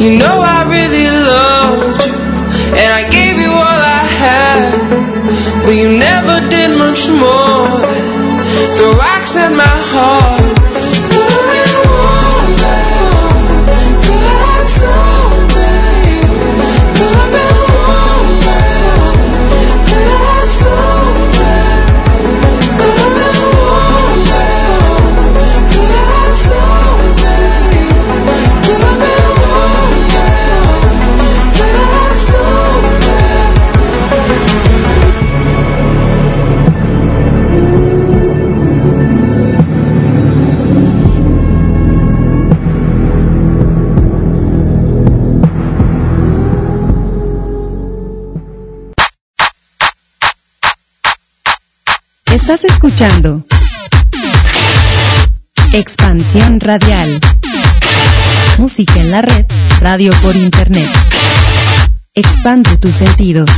[0.00, 2.14] You know I really loved you,
[2.78, 5.64] and I gave you all I had.
[5.64, 10.69] But you never did much more than throw rocks in my heart.
[55.72, 57.18] Expansión Radial.
[58.58, 59.46] Música en la red,
[59.80, 60.86] radio por internet.
[62.12, 63.48] Expande tus sentidos.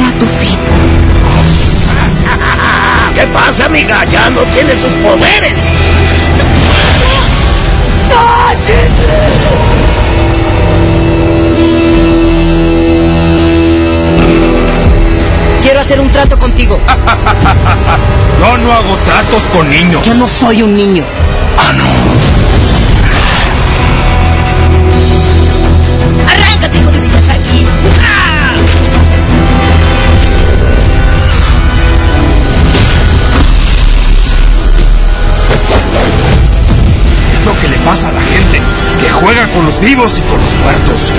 [0.00, 0.58] Será tu fin.
[3.14, 4.04] ¿Qué pasa, amiga?
[4.06, 5.54] Ya no tiene sus poderes.
[15.62, 16.80] Quiero hacer un trato contigo.
[18.40, 20.06] Yo no hago tratos con niños.
[20.06, 21.04] Yo no soy un niño.
[21.58, 21.84] Ah, no.
[39.20, 41.12] Juega con los vivos y con los muertos.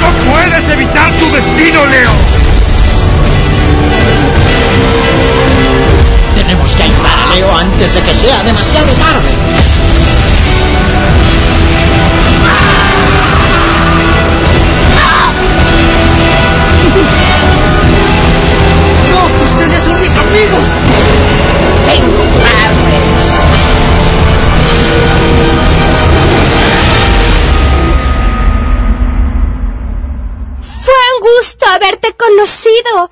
[0.00, 2.10] ¡No puedes evitar tu destino, Leo!
[6.34, 9.83] Tenemos que ayudar a Leo antes de que sea demasiado tarde.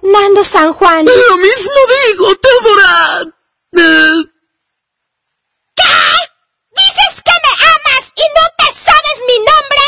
[0.01, 1.05] Nando San Juan.
[1.05, 1.73] Lo mismo
[2.09, 3.23] digo, Teodora.
[3.73, 4.25] Eh,
[5.75, 5.83] ¿Qué?
[6.77, 9.83] ¿Dices que me amas y no te sabes mi nombre?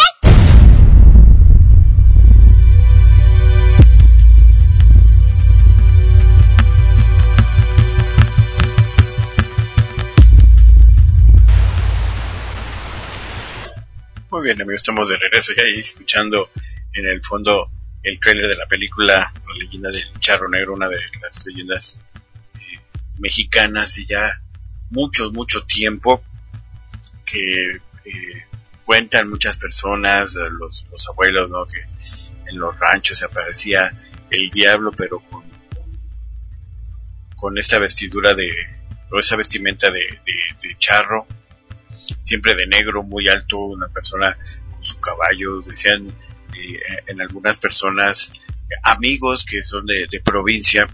[14.31, 16.51] Muy bien, amigos, estamos de regreso ya y escuchando
[16.95, 17.71] en el fondo
[18.05, 22.01] el trailer de la película La leyenda del charro negro, una de las leyendas
[22.55, 22.81] eh,
[23.19, 24.41] mexicanas de ya
[24.91, 26.23] mucho, mucho tiempo
[27.25, 27.41] que
[28.05, 28.45] eh,
[28.85, 31.65] cuentan muchas personas, eh, los, los abuelos, ¿no?
[31.67, 31.81] Que
[32.51, 33.91] en los ranchos se aparecía
[34.31, 35.43] el diablo, pero con,
[37.37, 38.51] con esta vestidura de,
[39.11, 40.21] o esa vestimenta de-
[40.63, 41.27] de charro,
[42.23, 44.37] siempre de negro, muy alto, una persona
[44.71, 46.15] con su caballo, decían
[46.65, 50.89] eh, en algunas personas, eh, amigos que son de, provincia,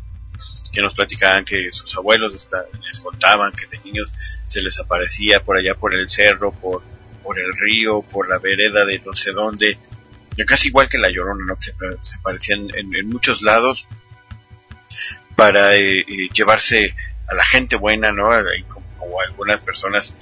[0.73, 4.12] que nos platicaban que sus abuelos les contaban que de niños
[4.47, 6.83] se les aparecía por allá por el cerro, por,
[7.23, 9.79] por el río, por la vereda de no sé dónde,
[10.47, 11.57] casi igual que la llorona, ¿no?
[11.59, 13.87] Se, se aparecían en, muchos lados
[15.37, 16.95] para eh, eh, llevarse
[17.29, 18.31] a la gente buena, ¿no?
[18.55, 18.64] Y
[19.29, 20.16] algunas personas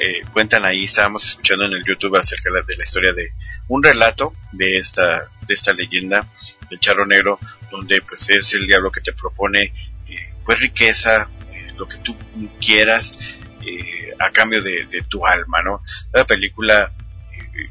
[0.00, 3.32] eh, cuentan ahí, estábamos escuchando en el YouTube acerca de la, de la historia de
[3.68, 6.26] un relato de esta, de esta leyenda
[6.70, 7.38] del charro negro,
[7.70, 9.72] donde pues es el diablo que te propone
[10.08, 12.16] eh, pues riqueza, eh, lo que tú
[12.60, 13.18] quieras
[13.62, 15.82] eh, a cambio de, tu alma, ¿no?
[16.12, 16.92] La película
[17.32, 17.70] eh,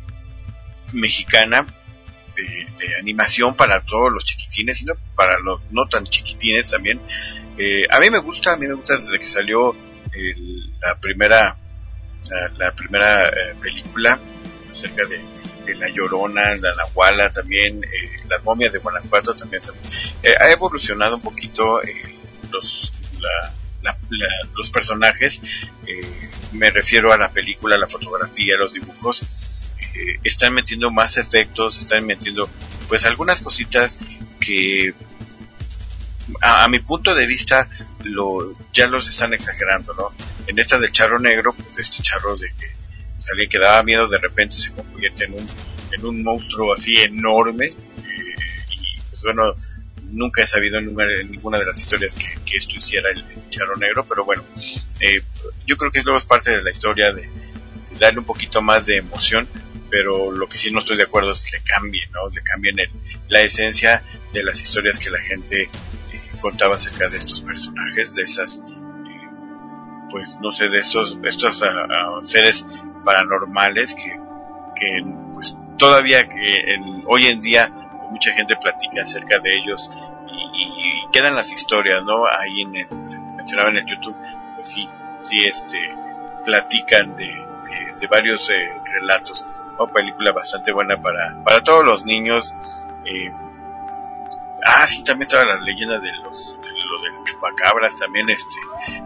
[0.92, 1.66] mexicana
[2.36, 2.68] de,
[3.00, 7.00] animación para todos los chiquitines y no para los no tan chiquitines también.
[7.90, 9.74] A mí me gusta, a mí me gusta desde que salió
[10.14, 11.58] el- la primera
[12.30, 14.20] la, la primera eh, película
[14.72, 15.22] acerca de,
[15.76, 17.88] la Llorona, la Nahuala también, eh,
[18.30, 19.72] las momias de Guanajuato también se-
[20.24, 22.16] eh, ha evolucionado un poquito eh,
[22.52, 23.98] los la- la-
[24.56, 25.40] los personajes,
[26.54, 29.26] me refiero a la película, la fotografía, los dibujos,
[30.24, 32.50] están metiendo más efectos, están metiendo
[32.88, 34.00] pues algunas cositas
[34.40, 34.94] que
[36.42, 37.68] a, a mi punto de vista
[38.04, 40.10] lo ya los están exagerando, ¿no?
[40.48, 42.68] En esta del charro negro, pues este charro de que
[43.16, 45.50] pues, alguien que daba miedo de repente se convierte en un
[45.94, 47.76] en un monstruo así enorme eh,
[48.72, 49.56] y pues bueno
[50.14, 54.24] nunca he sabido en ninguna, de las historias que, esto hiciera el, charro negro, pero
[54.24, 54.44] bueno,
[55.00, 55.22] eh,
[55.66, 57.30] yo creo que luego es parte de la historia de,
[58.00, 59.48] darle un poquito más de emoción,
[59.90, 62.30] pero lo que sí no estoy de acuerdo es que le cambien, ¿no?
[62.30, 62.90] Le cambien el-
[63.30, 65.70] la esencia de las historias que la gente eh,
[66.42, 68.60] contaba acerca de estos personajes, de esas,
[70.14, 72.66] pues no sé, de estos, estos ah, seres
[73.04, 74.16] paranormales que,
[74.76, 75.04] que
[75.34, 77.70] pues todavía que en- hoy en día
[78.12, 79.90] mucha gente platica acerca de ellos
[80.28, 82.24] y, y- y quedan las historias, ¿no?
[82.28, 82.88] Ahí en el,
[83.36, 84.16] mencionaba en el YouTube,
[84.56, 84.88] pues sí,
[85.24, 85.80] sí, este,
[86.46, 89.48] platican de, de, de varios eh, relatos.
[89.80, 92.56] Una película bastante buena para, para todos los niños.
[93.06, 93.32] eh,
[94.66, 98.56] ah, sí, también estaba la leyenda de los, de lo del chupacabras también, este,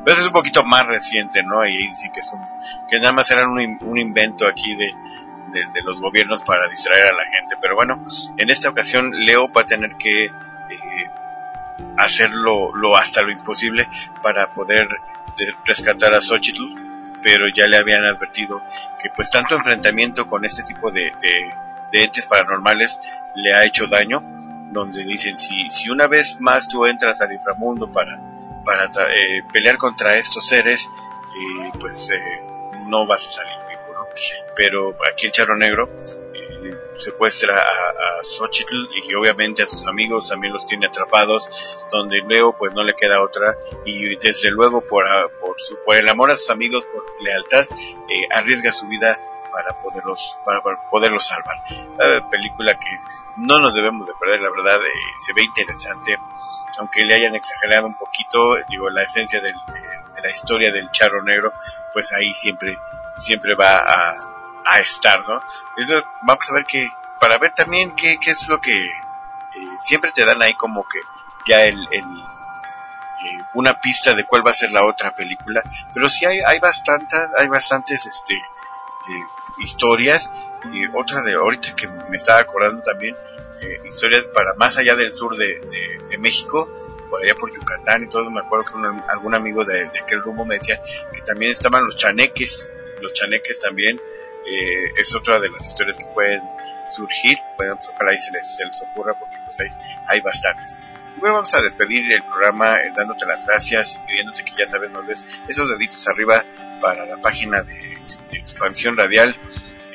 [0.03, 1.65] pero eso es un poquito más reciente, ¿no?
[1.65, 2.31] Y sí que es
[2.89, 4.93] que nada más eran un, un invento aquí de,
[5.51, 7.55] de, los gobiernos para distraer a la gente.
[7.61, 8.03] Pero bueno,
[8.37, 10.31] en esta ocasión Leo va a tener que eh,
[11.97, 13.87] hacerlo lo hasta lo imposible
[14.21, 14.87] para poder
[15.37, 16.63] de- rescatar a Xochitl,
[17.21, 18.61] pero ya le habían advertido
[19.01, 21.53] que pues tanto enfrentamiento con este tipo de, de,
[21.91, 22.99] de entes paranormales
[23.35, 24.19] le ha hecho daño,
[24.77, 28.19] donde dicen si, si una vez más tú entras al inframundo para,
[28.63, 30.87] para eh, pelear contra estos seres,
[31.79, 32.41] pues eh,
[32.87, 34.07] no vas a salir vivo.
[34.55, 35.89] Pero aquí el Charro Negro
[36.33, 42.21] eh, secuestra a, a Xochitl y obviamente a sus amigos también los tiene atrapados, donde
[42.27, 45.05] Leo pues no le queda otra y desde luego por,
[45.39, 49.19] por, su, por el amor a sus amigos, por lealtad, eh, arriesga su vida
[49.51, 51.57] para poderlos para, para poderlos salvar.
[51.69, 52.89] Eh, película que
[53.37, 54.89] no nos debemos de perder, la verdad, eh,
[55.19, 56.17] se ve interesante,
[56.79, 61.23] aunque le hayan exagerado un poquito, digo, la esencia del, de la historia del charro
[61.23, 61.53] negro,
[61.93, 62.77] pues ahí siempre
[63.17, 64.13] siempre va a,
[64.65, 65.41] a estar, ¿no?
[65.75, 66.87] Entonces, vamos a ver que,
[67.19, 68.91] para ver también qué, qué es lo que eh,
[69.77, 70.99] siempre te dan ahí como que
[71.47, 76.09] ya el, el eh, una pista de cuál va a ser la otra película, pero
[76.09, 78.35] sí hay, hay bastantes, hay bastantes este
[79.09, 79.23] eh,
[79.59, 80.31] historias
[80.71, 83.15] y otra de ahorita que me estaba acordando también
[83.61, 86.69] eh, historias para más allá del sur de, de- de México
[87.09, 90.21] por allá por Yucatán y todo me acuerdo que un- algún amigo de, de aquel
[90.21, 90.79] rumbo me decía
[91.13, 92.69] que también estaban los chaneques
[93.01, 96.41] los chaneques también eh, es otra de las historias que pueden
[96.89, 99.67] surgir bueno pues ojalá y se les, se les ocurra porque pues hay,
[100.07, 100.77] hay bastantes.
[101.17, 104.91] Bueno, vamos a despedir el programa eh, dándote las gracias y pidiéndote que ya sabes
[104.91, 106.43] nos des esos deditos arriba
[106.81, 107.97] para la página de,
[108.31, 109.35] Expansión Radial.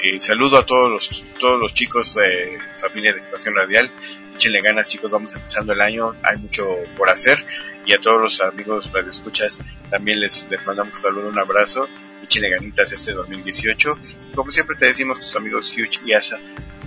[0.02, 3.90] Eh, saludo a todos los todos los chicos de familia de Expansión Radial.
[4.34, 6.66] Échenle ganas chicos, vamos empezando el año, hay mucho
[6.96, 7.44] por hacer
[7.84, 9.58] y a todos los amigos escuchas
[9.90, 11.88] también les, les mandamos un saludo, un abrazo,
[12.22, 13.98] échenle ganitas este 2018.
[14.34, 16.38] Como siempre te decimos tus amigos Huge y Asa,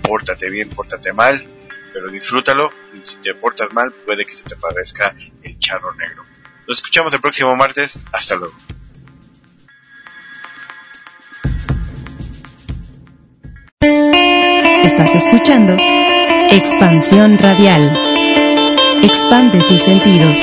[0.02, 1.46] pórtate bien, pórtate mal,
[1.92, 6.24] pero disfrútalo, y si te portas mal puede que se te parezca el charro negro.
[6.66, 8.54] Nos escuchamos el próximo martes, hasta luego.
[14.98, 15.76] Estás escuchando
[16.50, 17.94] Expansión Radial.
[19.02, 20.40] Expande tus sentidos.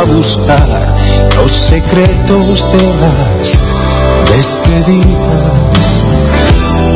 [0.00, 0.96] A buscar
[1.36, 3.58] los secretos de las
[4.34, 6.04] despedidas.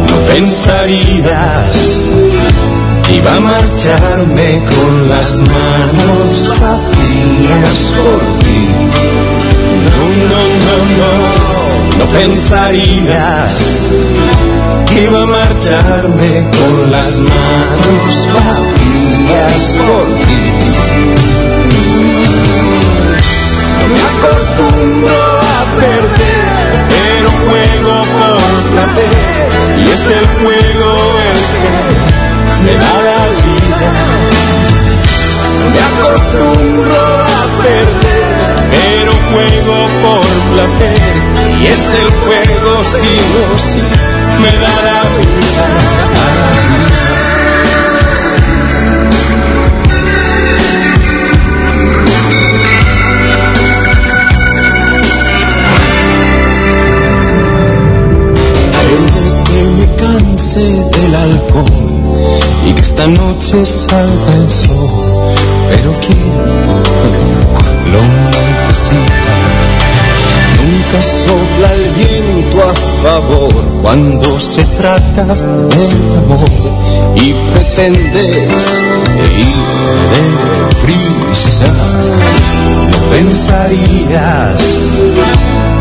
[0.08, 2.00] No pensarías
[3.02, 8.68] que iba a marcharme con las manos vacías por ti.
[9.84, 11.12] No, no, no, no,
[11.98, 13.54] no pensarías
[14.86, 21.33] que iba a marcharme con las manos vacías por ti.
[23.88, 29.43] Me acostumbro a perder, pero juego por placer
[63.54, 65.34] noche salga el sol,
[65.70, 66.36] pero quién
[67.92, 69.34] lo necesita.
[70.60, 71.02] Nunca a
[73.14, 76.50] favor cuando se trata del amor
[77.14, 78.82] y pretendes
[79.38, 79.64] ir
[80.70, 81.72] deprisa.
[82.90, 84.78] No pensarías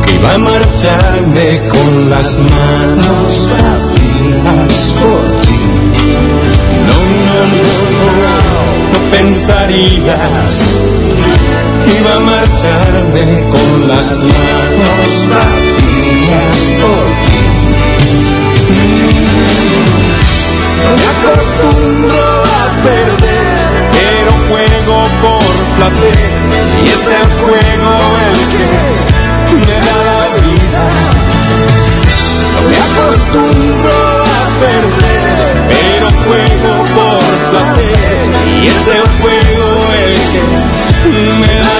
[0.06, 5.62] que iba a marcharme con las manos vacías por ti.
[6.88, 8.30] No, no, no,
[8.94, 10.56] no pensarías
[11.84, 15.74] que iba a marcharme con las manos vacías
[16.80, 17.13] por ti.
[20.84, 23.48] No Me acostumbro a perder,
[23.96, 26.18] pero juego por placer.
[26.84, 27.92] Y es el juego
[28.28, 28.66] el que
[29.66, 30.84] me da la vida.
[32.54, 35.24] No Me acostumbro a perder,
[35.70, 37.98] pero juego por placer.
[38.62, 40.42] Y es el juego el que
[41.40, 41.73] me da la vida.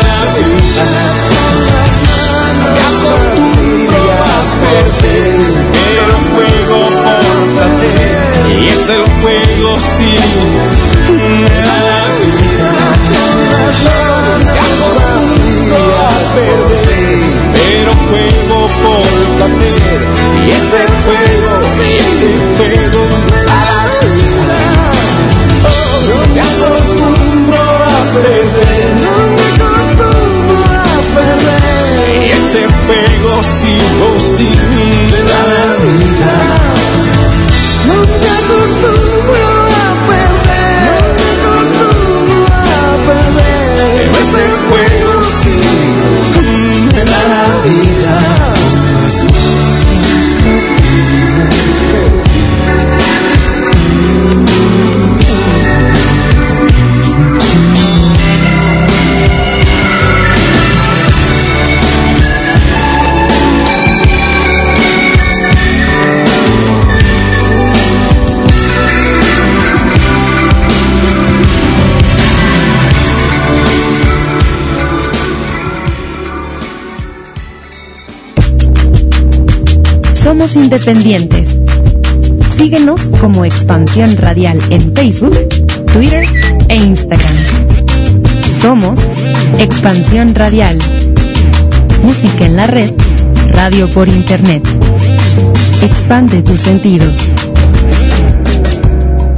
[80.44, 81.64] Independientes.
[82.58, 85.34] Síguenos como Expansión Radial en Facebook,
[85.94, 86.26] Twitter
[86.68, 87.36] e Instagram.
[88.52, 89.10] Somos
[89.58, 90.80] Expansión Radial.
[92.04, 92.92] Música en la red,
[93.54, 94.68] radio por Internet.
[95.82, 97.32] Expande tus sentidos.